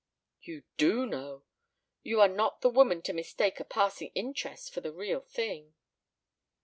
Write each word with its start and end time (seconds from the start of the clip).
"You 0.41 0.63
do 0.77 1.05
know! 1.05 1.43
You 2.01 2.21
are 2.21 2.27
not 2.27 2.61
the 2.61 2.71
woman 2.71 3.03
to 3.03 3.13
mistake 3.13 3.59
a 3.59 3.63
passing 3.63 4.11
interest 4.15 4.73
for 4.73 4.81
the 4.81 4.91
real 4.91 5.19
thing." 5.21 5.75